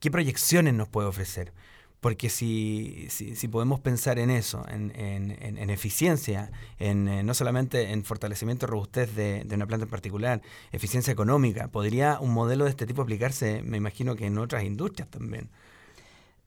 ¿Qué 0.00 0.10
proyecciones 0.10 0.72
nos 0.74 0.88
puede 0.88 1.08
ofrecer? 1.08 1.52
Porque 2.00 2.28
si, 2.28 3.06
si, 3.08 3.48
podemos 3.48 3.80
pensar 3.80 4.18
en 4.18 4.30
eso, 4.30 4.66
en, 4.68 4.92
en, 4.94 5.70
eficiencia, 5.70 6.50
en, 6.78 7.08
eh, 7.08 7.22
no 7.22 7.32
solamente 7.32 7.92
en 7.92 8.04
fortalecimiento 8.04 8.66
y 8.66 8.68
robustez 8.68 9.14
de, 9.14 9.46
una 9.54 9.66
planta 9.66 9.84
en 9.84 9.90
particular, 9.90 10.42
eficiencia 10.70 11.12
económica, 11.12 11.68
¿podría 11.68 12.18
un 12.20 12.32
modelo 12.32 12.64
de 12.64 12.70
este 12.70 12.86
tipo 12.86 13.00
aplicarse, 13.00 13.62
me 13.62 13.78
imagino 13.78 14.16
que 14.16 14.26
en 14.26 14.36
otras 14.36 14.64
industrias 14.64 15.08
también? 15.08 15.48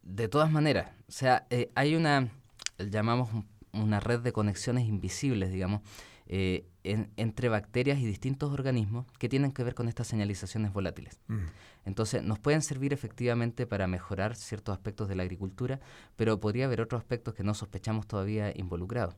De 0.03 0.27
todas 0.27 0.51
maneras, 0.51 0.91
o 1.07 1.11
sea, 1.11 1.47
eh, 1.49 1.71
hay 1.73 1.95
una, 1.95 2.29
llamamos 2.77 3.29
una 3.73 3.99
red 3.99 4.19
de 4.19 4.31
conexiones 4.31 4.87
invisibles, 4.87 5.51
digamos, 5.51 5.81
eh, 6.29 6.65
entre 6.83 7.49
bacterias 7.49 7.99
y 7.99 8.05
distintos 8.05 8.51
organismos 8.51 9.05
que 9.19 9.29
tienen 9.29 9.51
que 9.51 9.63
ver 9.63 9.75
con 9.75 9.87
estas 9.87 10.07
señalizaciones 10.07 10.73
volátiles. 10.73 11.19
Mm. 11.27 11.45
Entonces, 11.85 12.23
nos 12.23 12.39
pueden 12.39 12.61
servir 12.61 12.93
efectivamente 12.93 13.65
para 13.65 13.87
mejorar 13.87 14.35
ciertos 14.35 14.73
aspectos 14.73 15.07
de 15.07 15.15
la 15.15 15.23
agricultura, 15.23 15.79
pero 16.15 16.39
podría 16.39 16.65
haber 16.65 16.81
otros 16.81 16.99
aspectos 16.99 17.33
que 17.33 17.43
no 17.43 17.53
sospechamos 17.53 18.07
todavía 18.07 18.51
involucrados. 18.55 19.15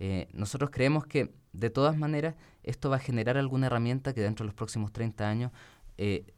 Eh, 0.00 0.28
nosotros 0.32 0.70
creemos 0.70 1.06
que, 1.06 1.32
de 1.52 1.70
todas 1.70 1.96
maneras, 1.96 2.34
esto 2.62 2.90
va 2.90 2.96
a 2.96 3.00
generar 3.00 3.36
alguna 3.36 3.66
herramienta 3.66 4.14
que 4.14 4.22
dentro 4.22 4.44
de 4.44 4.48
los 4.48 4.54
próximos 4.54 4.92
30 4.92 5.28
años 5.28 5.52
eh, 5.98 6.32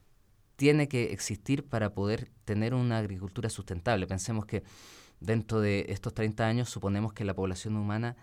tiene 0.57 0.87
que 0.87 1.13
existir 1.13 1.63
para 1.65 1.93
poder 1.93 2.29
tener 2.45 2.73
una 2.73 2.97
agricultura 2.97 3.49
sustentable. 3.49 4.05
Pensemos 4.05 4.45
que 4.45 4.63
dentro 5.19 5.61
de 5.61 5.85
estos 5.89 6.13
30 6.13 6.45
años 6.45 6.69
suponemos 6.69 7.13
que 7.13 7.23
la 7.23 7.33
población 7.33 7.77
humana 7.77 8.15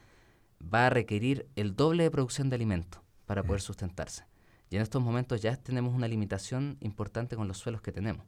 va 0.62 0.86
a 0.86 0.90
requerir 0.90 1.48
el 1.56 1.74
doble 1.74 2.04
de 2.04 2.10
producción 2.10 2.50
de 2.50 2.56
alimentos 2.56 3.00
para 3.26 3.42
poder 3.42 3.60
sustentarse. 3.60 4.24
Y 4.70 4.76
en 4.76 4.82
estos 4.82 5.02
momentos 5.02 5.42
ya 5.42 5.56
tenemos 5.56 5.94
una 5.94 6.08
limitación 6.08 6.76
importante 6.80 7.36
con 7.36 7.48
los 7.48 7.58
suelos 7.58 7.82
que 7.82 7.92
tenemos. 7.92 8.24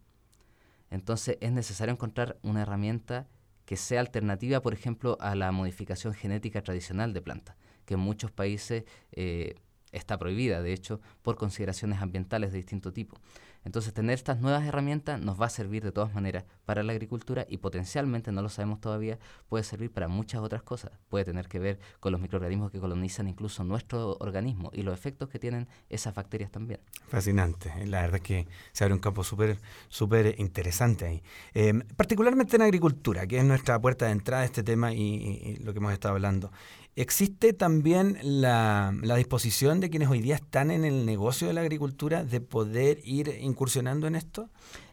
Entonces 0.90 1.38
es 1.40 1.52
necesario 1.52 1.92
encontrar 1.92 2.38
una 2.42 2.62
herramienta 2.62 3.28
que 3.64 3.76
sea 3.76 4.00
alternativa, 4.00 4.60
por 4.60 4.74
ejemplo, 4.74 5.16
a 5.20 5.34
la 5.34 5.52
modificación 5.52 6.14
genética 6.14 6.62
tradicional 6.62 7.12
de 7.12 7.22
plantas, 7.22 7.56
que 7.84 7.94
en 7.94 8.00
muchos 8.00 8.30
países 8.30 8.84
eh, 9.12 9.54
está 9.92 10.18
prohibida, 10.18 10.62
de 10.62 10.72
hecho, 10.72 11.00
por 11.22 11.36
consideraciones 11.36 12.00
ambientales 12.02 12.52
de 12.52 12.58
distinto 12.58 12.92
tipo. 12.92 13.20
Entonces, 13.64 13.92
tener 13.94 14.14
estas 14.14 14.40
nuevas 14.40 14.64
herramientas 14.64 15.20
nos 15.20 15.40
va 15.40 15.46
a 15.46 15.50
servir 15.50 15.82
de 15.82 15.92
todas 15.92 16.14
maneras 16.14 16.44
para 16.64 16.82
la 16.82 16.92
agricultura 16.92 17.46
y 17.48 17.58
potencialmente, 17.58 18.32
no 18.32 18.42
lo 18.42 18.48
sabemos 18.48 18.80
todavía, 18.80 19.18
puede 19.48 19.64
servir 19.64 19.90
para 19.90 20.08
muchas 20.08 20.40
otras 20.40 20.62
cosas. 20.62 20.92
Puede 21.08 21.24
tener 21.24 21.48
que 21.48 21.58
ver 21.58 21.78
con 22.00 22.12
los 22.12 22.20
microorganismos 22.20 22.70
que 22.70 22.80
colonizan 22.80 23.28
incluso 23.28 23.64
nuestro 23.64 24.16
organismo 24.20 24.70
y 24.72 24.82
los 24.82 24.94
efectos 24.94 25.28
que 25.28 25.38
tienen 25.38 25.68
esas 25.88 26.14
bacterias 26.14 26.50
también. 26.50 26.80
Fascinante. 27.08 27.72
La 27.86 28.02
verdad 28.02 28.16
es 28.16 28.22
que 28.22 28.48
se 28.72 28.84
abre 28.84 28.94
un 28.94 29.00
campo 29.00 29.24
súper 29.24 29.58
súper 29.88 30.34
interesante 30.38 31.06
ahí. 31.06 31.22
Em, 31.54 31.82
particularmente 31.96 32.56
en 32.56 32.62
agricultura, 32.62 33.26
que 33.26 33.38
es 33.38 33.44
nuestra 33.44 33.80
puerta 33.80 34.06
de 34.06 34.12
entrada 34.12 34.42
a 34.42 34.46
este 34.46 34.62
tema 34.62 34.92
y 34.92 35.56
lo 35.62 35.72
que 35.72 35.78
hemos 35.78 35.92
estado 35.92 36.14
hablando. 36.14 36.50
¿Existe 36.94 37.54
también 37.54 38.18
la, 38.22 38.92
disposición 39.16 39.80
de 39.80 39.88
quienes 39.88 40.10
hoy 40.10 40.20
día 40.20 40.34
están 40.34 40.70
en 40.70 40.84
el 40.84 41.06
negocio 41.06 41.48
de 41.48 41.54
la 41.54 41.62
agricultura 41.62 42.22
de 42.22 42.42
poder 42.42 43.00
ir 43.02 43.28
incursionando 43.40 44.06
en 44.06 44.14
esto? 44.14 44.50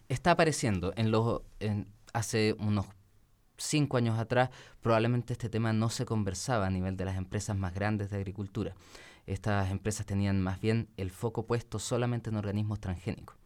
Está 0.07 0.31
apareciendo. 0.31 0.93
En 0.95 1.11
los, 1.11 1.41
hace 2.13 2.55
unos 2.57 2.85
cinco 3.57 3.97
años 3.97 4.17
atrás 4.17 4.49
probablemente 4.79 5.33
este 5.33 5.49
tema 5.49 5.73
no 5.73 5.89
se 5.89 6.05
conversaba 6.05 6.67
a 6.67 6.69
nivel 6.69 6.95
de 6.95 7.03
las 7.03 7.17
empresas 7.17 7.57
más 7.57 7.73
grandes 7.73 8.09
de 8.11 8.15
agricultura. 8.15 8.75
Estas 9.25 9.69
empresas 9.69 10.05
tenían 10.05 10.41
más 10.41 10.61
bien 10.61 10.87
el 10.95 11.11
foco 11.11 11.45
puesto 11.45 11.79
solamente 11.79 12.29
en 12.29 12.37
organismos 12.37 12.79
transgénicos. 12.79 13.38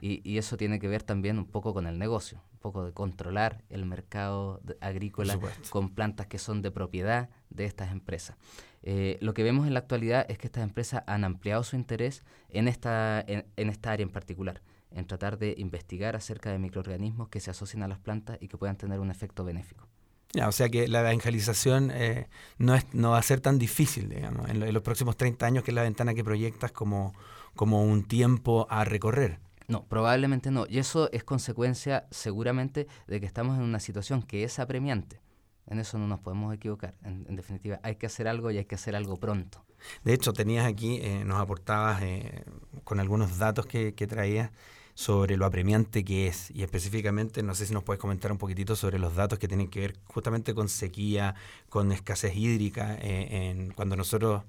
Y, 0.00 0.38
eso 0.38 0.56
tiene 0.56 0.78
que 0.78 0.88
ver 0.88 1.02
también 1.02 1.38
un 1.38 1.46
poco 1.46 1.74
con 1.74 1.86
el 1.86 1.98
negocio, 1.98 2.42
un 2.52 2.58
poco 2.58 2.84
de 2.84 2.92
controlar 2.92 3.64
el 3.68 3.84
mercado 3.84 4.60
agrícola 4.80 5.38
con 5.70 5.94
plantas 5.94 6.26
que 6.26 6.38
son 6.38 6.62
de 6.62 6.70
propiedad 6.70 7.30
de 7.50 7.64
estas 7.64 7.90
empresas. 7.90 8.36
Eh, 8.82 9.18
lo 9.20 9.34
que 9.34 9.42
vemos 9.42 9.66
en 9.66 9.74
la 9.74 9.80
actualidad 9.80 10.26
es 10.28 10.38
que 10.38 10.46
estas 10.46 10.62
empresas 10.62 11.02
han 11.08 11.24
ampliado 11.24 11.64
su 11.64 11.74
interés 11.74 12.22
en 12.48 12.68
esta, 12.68 13.20
en, 13.26 13.44
esta 13.56 13.90
área 13.90 14.04
en 14.04 14.12
particular, 14.12 14.62
en 14.92 15.06
tratar 15.06 15.38
de 15.38 15.56
investigar 15.58 16.14
acerca 16.14 16.52
de 16.52 16.58
microorganismos 16.58 17.28
que 17.28 17.40
se 17.40 17.50
asocian 17.50 17.82
a 17.82 17.88
las 17.88 17.98
plantas 17.98 18.38
y 18.40 18.46
que 18.46 18.56
puedan 18.56 18.76
tener 18.76 19.00
un 19.00 19.10
efecto 19.10 19.44
benéfico. 19.44 19.88
Ya, 20.32 20.48
o 20.48 20.52
sea 20.52 20.68
que 20.68 20.86
la 20.86 21.00
evangelización 21.00 21.90
eh, 21.92 22.28
no, 22.58 22.76
es, 22.76 22.86
no 22.92 23.10
va 23.10 23.18
a 23.18 23.22
ser 23.22 23.40
tan 23.40 23.58
difícil, 23.58 24.08
digamos, 24.08 24.48
en, 24.48 24.72
los 24.72 24.82
próximos 24.82 25.16
30 25.16 25.46
años, 25.46 25.64
que 25.64 25.72
es 25.72 25.74
la 25.74 25.82
ventana 25.82 26.14
que 26.14 26.22
proyectas 26.22 26.70
como, 26.70 27.12
como 27.56 27.82
un 27.82 28.04
tiempo 28.04 28.68
a 28.70 28.84
recorrer. 28.84 29.40
No, 29.68 29.84
probablemente 29.86 30.50
no. 30.50 30.66
Y 30.68 30.78
eso 30.78 31.10
es 31.12 31.24
consecuencia 31.24 32.06
seguramente 32.10 32.86
de 33.06 33.20
que 33.20 33.26
estamos 33.26 33.56
en 33.58 33.64
una 33.64 33.80
situación 33.80 34.22
que 34.22 34.44
es 34.44 34.58
apremiante. 34.58 35.20
En 35.66 35.80
eso 35.80 35.98
no 35.98 36.06
nos 36.06 36.20
podemos 36.20 36.54
equivocar. 36.54 36.94
En, 37.02 37.34
definitiva, 37.34 37.80
hay 37.82 37.96
que 37.96 38.06
hacer 38.06 38.28
algo 38.28 38.50
y 38.50 38.58
hay 38.58 38.64
que 38.64 38.76
hacer 38.76 38.94
algo 38.94 39.16
pronto. 39.16 39.64
De 40.04 40.14
hecho, 40.14 40.32
tenías 40.32 40.64
aquí, 40.66 40.98
eh, 41.02 41.24
nos 41.24 41.40
aportabas 41.40 42.02
eh, 42.02 42.44
con 42.84 43.00
algunos 43.00 43.38
datos 43.38 43.66
que, 43.66 43.92
traías 43.92 44.50
sobre 44.94 45.36
lo 45.36 45.44
apremiante 45.44 46.04
que 46.04 46.28
es 46.28 46.50
y 46.52 46.62
específicamente, 46.62 47.42
no 47.42 47.54
sé 47.54 47.66
si 47.66 47.74
nos 47.74 47.82
puedes 47.82 48.00
comentar 48.00 48.32
un 48.32 48.38
poquitito 48.38 48.76
sobre 48.76 48.98
los 48.98 49.14
datos 49.14 49.38
que 49.38 49.46
tienen 49.46 49.68
que 49.68 49.80
ver 49.80 49.98
justamente 50.06 50.54
con 50.54 50.68
sequía, 50.70 51.34
con 51.68 51.92
escasez 51.92 52.34
hídrica, 52.34 52.96
eh, 53.02 53.50
en, 53.50 53.72
cuando 53.72 53.96
nosotros 53.96 54.44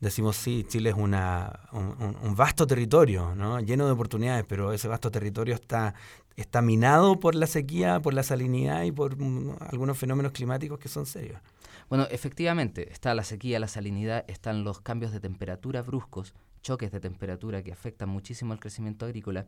decimos, 0.00 0.36
sí, 0.36 0.64
Chile 0.68 0.90
es 0.90 0.96
una, 0.96 1.60
un, 1.72 2.34
vasto 2.36 2.66
territorio, 2.66 3.34
¿no? 3.34 3.60
lleno 3.60 3.86
de 3.86 3.92
oportunidades, 3.92 4.44
pero 4.48 4.72
ese 4.72 4.88
vasto 4.88 5.10
territorio 5.10 5.54
está, 5.54 5.94
está 6.36 6.62
minado 6.62 7.18
por 7.18 7.34
la 7.34 7.46
sequía, 7.46 8.00
por 8.00 8.14
la 8.14 8.22
salinidad 8.22 8.84
y 8.84 8.92
por 8.92 9.16
mm, 9.16 9.56
algunos 9.60 9.98
fenómenos 9.98 10.32
climáticos 10.32 10.78
que 10.78 10.88
son 10.88 11.06
serios. 11.06 11.40
Bueno, 11.88 12.06
efectivamente, 12.10 12.92
está 12.92 13.14
la 13.14 13.24
sequía, 13.24 13.58
la 13.58 13.68
salinidad, 13.68 14.24
están 14.28 14.62
los 14.62 14.80
cambios 14.80 15.10
de 15.10 15.20
temperatura 15.20 15.82
bruscos, 15.82 16.34
choques 16.62 16.92
de 16.92 17.00
temperatura 17.00 17.62
que 17.62 17.72
afectan 17.72 18.10
muchísimo 18.10 18.52
al 18.52 18.60
crecimiento 18.60 19.06
agrícola. 19.06 19.46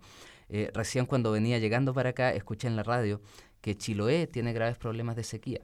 Eh, 0.48 0.70
recién 0.72 1.06
cuando 1.06 1.32
venía 1.32 1.58
llegando 1.58 1.92
para 1.92 2.10
acá, 2.10 2.32
escuché 2.32 2.66
en 2.66 2.76
la 2.76 2.82
radio 2.82 3.20
que 3.60 3.76
Chiloé 3.76 4.26
tiene 4.26 4.52
graves 4.54 4.78
problemas 4.78 5.16
de 5.16 5.24
sequía 5.24 5.60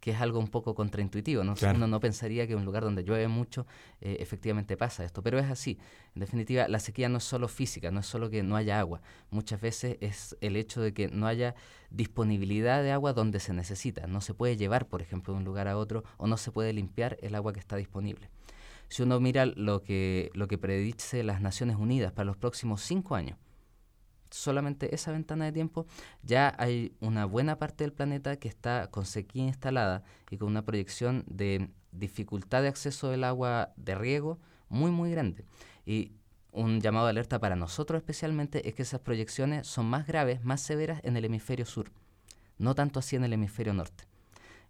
que 0.00 0.12
es 0.12 0.20
algo 0.20 0.38
un 0.38 0.48
poco 0.48 0.74
contraintuitivo. 0.74 1.44
¿no? 1.44 1.54
Uno 1.74 1.86
no 1.86 2.00
pensaría 2.00 2.46
que 2.46 2.54
en 2.54 2.60
un 2.60 2.64
lugar 2.64 2.82
donde 2.82 3.04
llueve 3.04 3.28
mucho 3.28 3.66
eh, 4.00 4.16
efectivamente 4.20 4.76
pasa 4.76 5.04
esto, 5.04 5.22
pero 5.22 5.38
es 5.38 5.50
así. 5.50 5.78
En 6.14 6.20
definitiva, 6.20 6.66
la 6.68 6.80
sequía 6.80 7.08
no 7.08 7.18
es 7.18 7.24
solo 7.24 7.48
física, 7.48 7.90
no 7.90 8.00
es 8.00 8.06
solo 8.06 8.30
que 8.30 8.42
no 8.42 8.56
haya 8.56 8.80
agua. 8.80 9.02
Muchas 9.30 9.60
veces 9.60 9.98
es 10.00 10.36
el 10.40 10.56
hecho 10.56 10.80
de 10.80 10.94
que 10.94 11.08
no 11.08 11.26
haya 11.26 11.54
disponibilidad 11.90 12.82
de 12.82 12.92
agua 12.92 13.12
donde 13.12 13.40
se 13.40 13.52
necesita. 13.52 14.06
No 14.06 14.20
se 14.20 14.34
puede 14.34 14.56
llevar, 14.56 14.88
por 14.88 15.02
ejemplo, 15.02 15.34
de 15.34 15.38
un 15.38 15.44
lugar 15.44 15.68
a 15.68 15.76
otro 15.76 16.02
o 16.16 16.26
no 16.26 16.36
se 16.36 16.50
puede 16.50 16.72
limpiar 16.72 17.18
el 17.20 17.34
agua 17.34 17.52
que 17.52 17.60
está 17.60 17.76
disponible. 17.76 18.30
Si 18.88 19.02
uno 19.02 19.20
mira 19.20 19.46
lo 19.46 19.82
que, 19.82 20.30
lo 20.34 20.48
que 20.48 20.58
predice 20.58 21.22
las 21.22 21.40
Naciones 21.40 21.76
Unidas 21.76 22.12
para 22.12 22.24
los 22.24 22.36
próximos 22.36 22.82
cinco 22.82 23.14
años, 23.14 23.38
solamente 24.30 24.94
esa 24.94 25.12
ventana 25.12 25.44
de 25.44 25.52
tiempo, 25.52 25.86
ya 26.22 26.54
hay 26.58 26.94
una 27.00 27.24
buena 27.24 27.58
parte 27.58 27.84
del 27.84 27.92
planeta 27.92 28.36
que 28.36 28.48
está 28.48 28.88
con 28.90 29.06
sequía 29.06 29.44
instalada 29.44 30.02
y 30.30 30.38
con 30.38 30.48
una 30.48 30.64
proyección 30.64 31.24
de 31.26 31.70
dificultad 31.92 32.62
de 32.62 32.68
acceso 32.68 33.10
del 33.10 33.24
agua 33.24 33.72
de 33.76 33.94
riego 33.94 34.38
muy, 34.68 34.90
muy 34.90 35.10
grande. 35.10 35.44
Y 35.84 36.12
un 36.52 36.80
llamado 36.80 37.06
de 37.06 37.10
alerta 37.10 37.38
para 37.38 37.56
nosotros 37.56 37.98
especialmente 37.98 38.68
es 38.68 38.74
que 38.74 38.82
esas 38.82 39.00
proyecciones 39.00 39.66
son 39.66 39.86
más 39.86 40.06
graves, 40.06 40.44
más 40.44 40.60
severas 40.60 41.00
en 41.04 41.16
el 41.16 41.24
hemisferio 41.24 41.66
sur, 41.66 41.90
no 42.58 42.74
tanto 42.74 42.98
así 42.98 43.16
en 43.16 43.24
el 43.24 43.32
hemisferio 43.32 43.74
norte. 43.74 44.04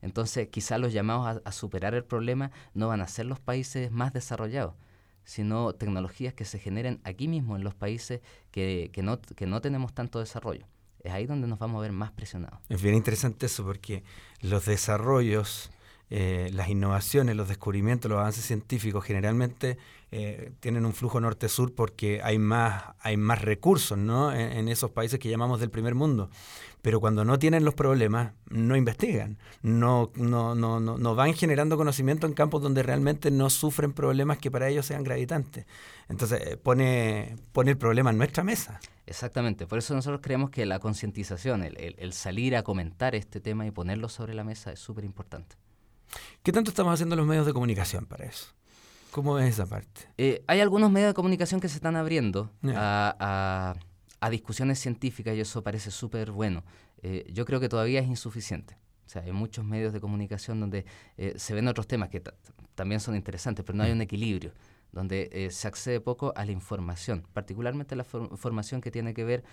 Entonces, 0.02 0.48
quizás 0.48 0.80
los 0.80 0.94
llamados 0.94 1.42
a 1.44 1.52
superar 1.52 1.94
el 1.94 2.04
problema 2.04 2.50
no 2.72 2.88
van 2.88 3.02
a 3.02 3.08
ser 3.08 3.26
los 3.26 3.38
países 3.38 3.90
más 3.90 4.14
desarrollados, 4.14 4.74
sino 5.24 5.74
tecnologías 5.74 6.34
que 6.34 6.44
se 6.44 6.58
generen 6.58 7.00
aquí 7.04 7.28
mismo 7.28 7.56
en 7.56 7.64
los 7.64 7.74
países 7.74 8.20
que, 8.50 8.90
que, 8.92 9.02
no, 9.02 9.20
que 9.20 9.46
no 9.46 9.60
tenemos 9.60 9.94
tanto 9.94 10.18
desarrollo. 10.18 10.66
Es 11.02 11.12
ahí 11.12 11.26
donde 11.26 11.46
nos 11.46 11.58
vamos 11.58 11.78
a 11.78 11.82
ver 11.82 11.92
más 11.92 12.10
presionados. 12.12 12.60
Es 12.68 12.82
bien 12.82 12.94
interesante 12.94 13.46
eso 13.46 13.64
porque 13.64 14.02
los 14.40 14.66
desarrollos, 14.66 15.70
eh, 16.10 16.50
las 16.52 16.68
innovaciones, 16.68 17.36
los 17.36 17.48
descubrimientos, 17.48 18.10
los 18.10 18.18
avances 18.18 18.44
científicos 18.44 19.04
generalmente 19.04 19.78
eh, 20.10 20.52
tienen 20.60 20.84
un 20.84 20.92
flujo 20.92 21.20
norte-sur 21.20 21.72
porque 21.74 22.20
hay 22.22 22.38
más, 22.38 22.82
hay 23.00 23.16
más 23.16 23.42
recursos 23.42 23.96
¿no? 23.96 24.34
en, 24.34 24.68
esos 24.68 24.90
países 24.90 25.20
que 25.20 25.30
llamamos 25.30 25.60
del 25.60 25.70
primer 25.70 25.94
mundo 25.94 26.30
pero 26.82 27.00
cuando 27.00 27.24
no 27.24 27.38
tienen 27.38 27.64
los 27.64 27.74
problemas, 27.74 28.32
no 28.48 28.76
investigan, 28.76 29.38
no, 29.62 30.10
no, 30.14 30.54
no, 30.54 30.80
no, 30.80 31.14
van 31.14 31.34
generando 31.34 31.76
conocimiento 31.76 32.26
en 32.26 32.32
campos 32.32 32.62
donde 32.62 32.82
realmente 32.82 33.30
no 33.30 33.50
sufren 33.50 33.92
problemas 33.92 34.38
que 34.38 34.50
para 34.50 34.68
ellos 34.68 34.86
sean 34.86 35.04
gravitantes. 35.04 35.66
Entonces 36.08 36.40
eh, 36.40 36.56
pone, 36.56 37.36
pone 37.52 37.72
el 37.72 37.76
problema 37.76 38.10
en 38.10 38.18
nuestra 38.18 38.42
mesa. 38.42 38.80
Exactamente, 39.06 39.66
por 39.66 39.78
eso 39.78 39.94
nosotros 39.94 40.20
creemos 40.22 40.50
que 40.50 40.64
la 40.66 40.78
concientización, 40.78 41.64
el, 41.64 42.12
salir 42.12 42.56
a 42.56 42.62
comentar 42.62 43.14
este 43.14 43.40
tema 43.40 43.66
y 43.66 43.70
ponerlo 43.70 44.08
sobre 44.08 44.34
la 44.34 44.44
mesa 44.44 44.72
es 44.72 44.78
súper 44.78 45.04
importante. 45.04 45.56
¿Qué 46.42 46.52
tanto 46.52 46.70
estamos 46.70 46.94
haciendo 46.94 47.16
los 47.16 47.26
medios 47.26 47.46
de 47.46 47.52
comunicación 47.52 48.06
para 48.06 48.24
eso? 48.24 48.46
¿Cómo 49.10 49.38
es 49.38 49.54
esa 49.54 49.66
parte? 49.66 50.02
Eh, 50.18 50.42
hay 50.46 50.60
algunos 50.60 50.90
medios 50.90 51.10
de 51.10 51.14
comunicación 51.14 51.60
que 51.60 51.68
se 51.68 51.76
están 51.76 51.96
abriendo 51.96 52.50
a 52.74 53.74
a 54.20 54.30
discusiones 54.30 54.78
científicas 54.78 55.34
y 55.34 55.40
eso 55.40 55.62
parece 55.62 55.90
súper 55.90 56.30
bueno. 56.30 56.62
Eh, 57.02 57.26
yo 57.32 57.44
creo 57.44 57.58
que 57.58 57.68
todavía 57.68 58.00
es 58.00 58.06
insuficiente. 58.06 58.76
O 59.06 59.08
sea, 59.08 59.22
hay 59.22 59.32
muchos 59.32 59.64
medios 59.64 59.92
de 59.92 60.00
comunicación 60.00 60.60
donde 60.60 60.84
eh, 61.16 61.34
se 61.36 61.54
ven 61.54 61.66
otros 61.66 61.86
temas 61.88 62.10
que 62.10 62.22
también 62.74 63.00
son 63.00 63.16
interesantes, 63.16 63.64
pero 63.64 63.76
no 63.76 63.82
hay 63.82 63.92
un 63.92 64.02
equilibrio, 64.02 64.52
donde 64.92 65.48
se 65.50 65.66
accede 65.66 66.00
poco 66.00 66.32
a 66.36 66.44
la 66.44 66.52
información, 66.52 67.26
particularmente 67.32 67.96
la 67.96 68.06
información 68.30 68.80
que 68.80 68.90
tiene 68.90 69.14
que 69.14 69.24
ver 69.24 69.44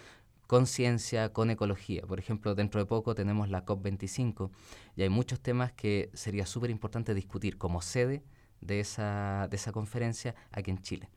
con 0.48 0.66
ciencia, 0.66 1.34
con 1.34 1.50
ecología. 1.50 2.02
Por 2.04 2.20
ejemplo, 2.20 2.56
dentro 2.56 2.80
de 2.80 2.86
poco 2.86 3.14
tenemos 3.14 3.50
la 3.50 3.66
COP25 3.66 4.50
y 4.96 5.04
hay 5.04 5.10
muchos 5.10 5.40
temas 5.40 5.74
que 5.74 6.10
sería 6.14 6.46
súper 6.46 6.70
importante 6.70 7.14
discutir 7.14 7.58
como 7.58 7.82
sede 7.82 8.24
de 8.62 8.80
esa, 8.80 9.48
de 9.50 9.56
esa 9.58 9.72
conferencia 9.72 10.34
aquí 10.52 10.72
en 10.72 10.82
Chile. 10.82 11.10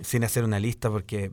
Sin 0.00 0.24
hacer 0.24 0.42
una 0.42 0.58
lista, 0.58 0.90
porque 0.90 1.30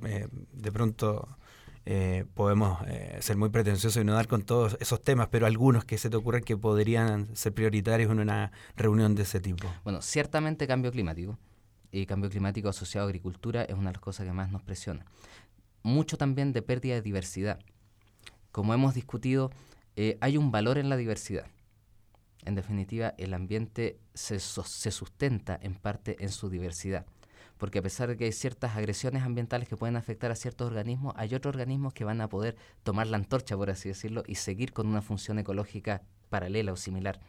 de 0.52 0.72
pronto 0.72 1.38
eh, 1.86 2.26
podemos 2.36 2.80
eh, 2.88 3.18
ser 3.22 3.38
muy 3.38 3.50
pretenciosos 3.50 4.02
y 4.02 4.06
no 4.06 4.14
dar 4.14 4.28
con 4.28 4.44
todos 4.44 4.78
esos 4.80 5.02
temas, 5.02 5.30
pero 5.32 5.48
algunos 5.48 5.84
que 5.84 5.98
se 5.98 6.10
te 6.10 6.18
ocurren 6.18 6.44
que 6.44 6.56
podrían 6.56 7.36
ser 7.36 7.54
prioritarios 7.54 8.12
en 8.12 8.20
una 8.20 8.52
reunión 8.76 9.16
de 9.16 9.24
ese 9.24 9.40
tipo. 9.40 9.68
Bueno, 9.84 10.02
ciertamente 10.02 10.68
cambio 10.68 10.92
climático 10.92 11.40
y 11.92 12.06
cambio 12.06 12.30
climático 12.30 12.70
asociado 12.70 13.08
a 13.08 13.10
agricultura 13.10 13.64
es 13.64 13.74
una 13.74 13.90
de 13.90 13.94
las 13.94 14.02
cosas 14.02 14.28
que 14.28 14.34
más 14.34 14.52
nos 14.52 14.62
presiona. 14.62 15.06
Mucho 15.84 16.18
también 16.18 16.54
de 16.54 16.62
pérdida 16.62 16.96
de 16.96 17.02
diversidad. 17.02 17.60
Como 18.52 18.74
hemos 18.74 18.94
discutido, 18.94 19.52
eh, 19.96 20.18
hay 20.22 20.38
un 20.38 20.52
valor 20.52 20.78
en 20.78 20.90
la 20.90 20.98
diversidad. 20.98 21.48
En 22.44 22.56
definitiva, 22.56 23.14
el 23.18 23.34
ambiente 23.34 24.00
se, 24.14 24.40
sustenta 24.40 25.58
en 25.62 25.76
parte 25.76 26.18
en 26.20 26.30
su 26.30 26.50
diversidad 26.50 27.06
porque 27.58 27.78
a 27.78 27.84
pesar 27.84 28.10
de 28.10 28.18
que 28.18 28.26
hay 28.26 28.32
ciertas 28.32 28.76
agresiones 28.76 29.22
ambientales 29.22 29.70
que 29.70 29.78
pueden 29.78 29.96
afectar 29.96 30.32
a 30.32 30.36
ciertos 30.36 30.66
organismos, 30.66 31.14
hay 31.16 31.36
otros 31.36 31.52
organismos 31.52 31.94
que 31.94 32.04
van 32.04 32.20
a 32.20 32.28
poder 32.28 32.56
tomar 32.82 33.06
la 33.06 33.18
antorcha, 33.18 33.56
por 33.56 33.70
así 33.70 33.88
decirlo, 33.88 34.24
y 34.26 34.34
seguir 34.34 34.74
con 34.74 34.88
una 34.88 35.04
función 35.04 35.38
ecológica 35.38 36.02
paralela 36.32 36.74
o 36.74 36.76
similar. 36.76 37.20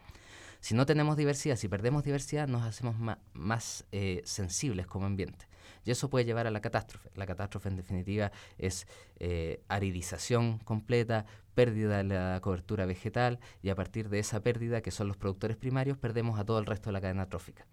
Si 0.59 0.73
no 0.73 0.87
tenemos 0.87 1.17
diversidad, 1.17 1.55
si 1.55 1.67
perdemos 1.67 2.03
diversidad, 2.03 2.47
nos 2.47 2.63
hacemos 2.63 2.95
más, 3.33 3.85
eh, 3.91 4.23
sensibles 4.25 4.87
como 4.87 5.05
ambiente. 5.05 5.45
Y 5.85 5.91
eso 5.91 6.09
puede 6.09 6.25
llevar 6.25 6.47
a 6.47 6.51
la 6.51 6.61
catástrofe. 6.61 7.09
La 7.15 7.25
catástrofe 7.25 7.69
en 7.69 7.75
definitiva 7.75 8.31
es 8.57 8.87
eh, 9.19 9.61
aridización 9.67 10.59
completa, 10.59 11.25
pérdida 11.55 11.97
de 11.97 12.03
la 12.03 12.39
cobertura 12.41 12.85
vegetal 12.85 13.39
y 13.61 13.69
a 13.69 13.75
partir 13.75 14.09
de 14.09 14.19
esa 14.19 14.41
pérdida, 14.41 14.81
que 14.81 14.91
son 14.91 15.07
los 15.07 15.17
productores 15.17 15.57
primarios, 15.57 15.97
perdemos 15.97 16.39
a 16.39 16.45
todo 16.45 16.59
el 16.59 16.65
resto 16.65 16.89
de 16.89 16.93
la 16.93 17.01
cadena 17.01 17.27
trófica. 17.27 17.65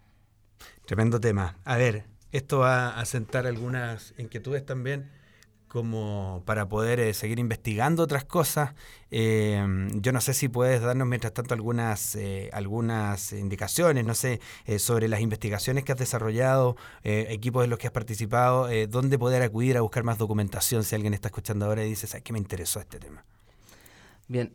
Tremendo 0.87 1.21
tema. 1.21 1.57
A 1.65 1.77
ver, 1.77 2.05
esto 2.33 2.59
va 2.59 3.01
a 3.01 3.05
sentar 3.07 3.47
algunas 3.47 4.15
inquietudes 4.19 4.65
también 4.65 5.11
como 5.71 6.43
para 6.47 6.69
poder 6.69 6.99
eh, 6.99 7.15
seguir 7.15 7.39
investigando 7.39 8.03
otras 8.03 8.25
cosas. 8.25 8.75
Eh, 9.13 9.65
yo 9.95 10.11
no 10.11 10.21
sé 10.21 10.35
si 10.35 10.49
puedes 10.49 10.83
darnos 10.83 11.07
mientras 11.07 11.33
tanto 11.33 11.55
algunas, 11.55 12.17
eh, 12.17 12.51
algunas 12.53 13.33
indicaciones, 13.33 14.05
no 14.05 14.15
sé, 14.15 14.41
sobre 14.79 15.07
las 15.07 15.21
investigaciones 15.21 15.85
que 15.85 15.93
has 15.93 15.99
desarrollado, 15.99 16.77
equipos 17.05 17.63
en 17.63 17.71
los 17.71 17.79
que 17.79 17.87
has 17.87 17.93
participado, 17.93 18.69
dónde 18.89 19.17
poder 19.17 19.43
acudir 19.43 19.77
a 19.77 19.81
buscar 19.81 20.03
más 20.03 20.19
documentación 20.19 20.83
si 20.83 20.97
alguien 20.97 21.15
está 21.15 21.29
escuchando 21.29 21.67
ahora 21.67 21.85
y 21.85 21.91
dice, 21.91 22.09
¿sabes 22.09 22.25
qué 22.25 22.33
me 22.33 22.41
interesó 22.41 22.81
este 22.81 22.99
tema? 22.99 23.25
Bien, 24.27 24.53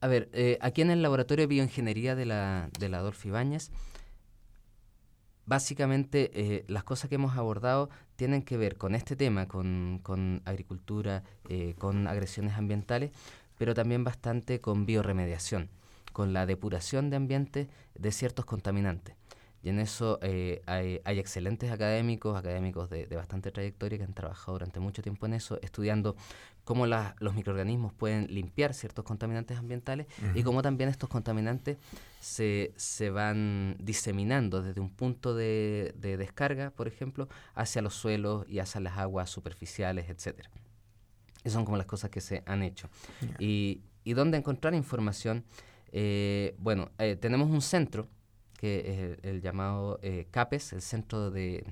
a 0.00 0.06
ver, 0.08 0.30
aquí 0.60 0.80
en 0.80 0.90
el 0.90 1.02
Laboratorio 1.02 1.42
de 1.42 1.48
Bioingeniería 1.48 2.14
de 2.14 2.24
la, 2.24 2.70
de 2.78 2.88
la 2.88 2.98
Adolfo 2.98 3.28
Ibáñez, 3.28 3.70
básicamente 5.48 6.30
eh, 6.34 6.64
las 6.68 6.84
cosas 6.84 7.08
que 7.08 7.14
hemos 7.14 7.36
abordado 7.36 7.88
tienen 8.16 8.42
que 8.42 8.58
ver 8.58 8.76
con 8.76 8.94
este 8.94 9.16
tema, 9.16 9.48
con, 9.48 10.42
agricultura, 10.44 11.24
eh, 11.48 11.74
con 11.78 12.06
agresiones 12.06 12.54
ambientales, 12.54 13.12
pero 13.56 13.74
también 13.74 14.04
bastante 14.04 14.60
con 14.60 14.84
bioremediación, 14.84 15.70
con 16.12 16.34
la 16.34 16.44
depuración 16.44 17.08
de 17.08 17.16
ambientes 17.16 17.68
de 17.94 18.12
ciertos 18.12 18.44
contaminantes. 18.44 19.17
Y 19.62 19.70
en 19.70 19.80
eso 19.80 20.18
eh, 20.22 20.62
hay, 20.66 21.00
hay, 21.04 21.18
excelentes 21.18 21.72
académicos, 21.72 22.36
académicos 22.36 22.88
de, 22.90 23.06
de, 23.06 23.16
bastante 23.16 23.50
trayectoria 23.50 23.98
que 23.98 24.04
han 24.04 24.14
trabajado 24.14 24.52
durante 24.52 24.78
mucho 24.78 25.02
tiempo 25.02 25.26
en 25.26 25.34
eso, 25.34 25.58
estudiando 25.62 26.14
cómo 26.68 26.86
los 26.86 27.34
microorganismos 27.34 27.94
pueden 27.94 28.26
limpiar 28.26 28.74
ciertos 28.74 29.02
contaminantes 29.02 29.56
ambientales 29.56 30.06
y 30.34 30.42
cómo 30.42 30.60
también 30.60 30.90
estos 30.90 31.08
contaminantes 31.08 31.78
se, 32.20 32.74
se, 32.76 33.08
van 33.08 33.74
diseminando 33.80 34.60
desde 34.60 34.78
un 34.78 34.90
punto 34.90 35.34
de, 35.34 35.94
descarga, 35.98 36.68
por 36.68 36.86
ejemplo, 36.86 37.26
hacia 37.54 37.80
los 37.80 37.94
suelos 37.94 38.44
y 38.50 38.58
hacia 38.58 38.82
las 38.82 38.98
aguas 38.98 39.30
superficiales, 39.30 40.10
etc. 40.10 40.46
Esas 41.38 41.54
son 41.54 41.64
como 41.64 41.78
las 41.78 41.86
cosas 41.86 42.10
que 42.10 42.20
se 42.20 42.42
han 42.44 42.62
hecho. 42.62 42.90
Y, 43.38 43.80
y, 44.04 44.12
dónde 44.12 44.36
encontrar 44.36 44.74
información? 44.74 45.44
Eh, 45.90 46.54
bueno, 46.58 46.90
eh, 46.98 47.16
tenemos 47.16 47.48
un 47.48 47.62
centro 47.62 48.08
que 48.58 49.14
es 49.14 49.24
el, 49.24 49.40
llamado 49.40 49.98
eh, 50.02 50.26
CAPES, 50.30 50.74
el 50.74 50.82
Centro 50.82 51.30
de, 51.30 51.64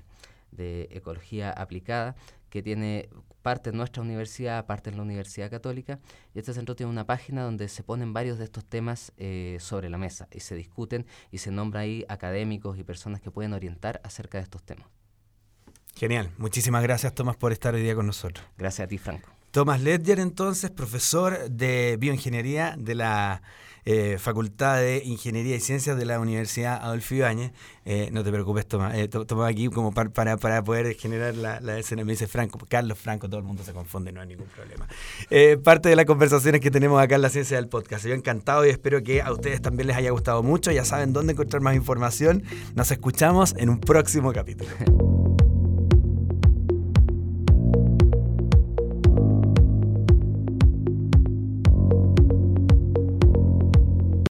de 0.52 0.88
Ecología 0.92 1.50
Aplicada, 1.50 2.16
que 2.48 2.62
tiene 2.62 3.10
parte 3.42 3.70
en 3.70 3.76
nuestra 3.76 4.02
universidad, 4.02 4.66
parte 4.66 4.90
en 4.90 4.96
la 4.96 5.02
Universidad 5.02 5.50
Católica, 5.50 6.00
y 6.34 6.38
este 6.38 6.54
centro 6.54 6.74
tiene 6.74 6.90
una 6.90 7.06
página 7.06 7.42
donde 7.42 7.68
se 7.68 7.82
ponen 7.82 8.12
varios 8.12 8.38
de 8.38 8.44
estos 8.44 8.64
temas 8.64 9.12
eh, 9.18 9.58
sobre 9.60 9.90
la 9.90 9.98
mesa 9.98 10.26
y 10.32 10.40
se 10.40 10.54
discuten 10.54 11.06
y 11.30 11.38
se 11.38 11.50
nombra 11.50 11.80
ahí 11.80 12.04
académicos 12.08 12.78
y 12.78 12.82
personas 12.82 13.20
que 13.20 13.30
pueden 13.30 13.52
orientar 13.52 14.00
acerca 14.02 14.38
de 14.38 14.44
estos 14.44 14.62
temas. 14.62 14.88
Genial, 15.94 16.30
muchísimas 16.38 16.82
gracias 16.82 17.14
Tomás 17.14 17.36
por 17.36 17.52
estar 17.52 17.74
hoy 17.74 17.82
día 17.82 17.94
con 17.94 18.06
nosotros. 18.06 18.44
Gracias 18.56 18.86
a 18.86 18.88
ti 18.88 18.98
Franco. 18.98 19.35
Tomás 19.56 19.80
Ledger 19.80 20.20
entonces, 20.20 20.70
profesor 20.70 21.48
de 21.48 21.96
bioingeniería 21.98 22.76
de 22.78 22.94
la 22.94 23.40
eh, 23.86 24.18
Facultad 24.18 24.76
de 24.76 25.00
Ingeniería 25.02 25.56
y 25.56 25.60
Ciencias 25.60 25.96
de 25.96 26.04
la 26.04 26.20
Universidad 26.20 26.78
Adolfo 26.82 27.14
Ibáñez. 27.14 27.52
Eh, 27.86 28.10
no 28.12 28.22
te 28.22 28.30
preocupes, 28.30 28.66
Tomás. 28.66 28.94
Eh, 28.96 29.08
aquí 29.46 29.68
como 29.68 29.94
para, 29.94 30.36
para, 30.36 30.62
poder 30.62 30.94
generar 30.96 31.34
la, 31.36 31.58
la, 31.62 31.78
escena. 31.78 32.04
Me 32.04 32.12
dice 32.12 32.26
Franco, 32.26 32.58
Carlos 32.68 32.98
Franco, 32.98 33.30
todo 33.30 33.38
el 33.38 33.46
mundo 33.46 33.64
se 33.64 33.72
confunde, 33.72 34.12
no 34.12 34.20
hay 34.20 34.26
ningún 34.26 34.48
problema. 34.48 34.86
parte 35.64 35.88
de 35.88 35.96
las 35.96 36.04
conversaciones 36.04 36.60
que 36.60 36.70
tenemos 36.70 37.00
acá 37.00 37.14
en 37.14 37.22
la 37.22 37.30
Ciencia 37.30 37.56
del 37.56 37.68
Podcast. 37.68 38.04
Yo 38.04 38.12
encantado 38.12 38.66
y 38.66 38.68
espero 38.68 39.02
que 39.02 39.22
a 39.22 39.32
ustedes 39.32 39.62
también 39.62 39.86
les 39.86 39.96
haya 39.96 40.10
gustado 40.10 40.42
mucho. 40.42 40.70
Ya 40.70 40.84
saben 40.84 41.14
dónde 41.14 41.32
encontrar 41.32 41.62
más 41.62 41.74
información. 41.76 42.42
Nos 42.74 42.90
escuchamos 42.90 43.54
en 43.56 43.70
un 43.70 43.80
próximo 43.80 44.34
capítulo. 44.34 44.68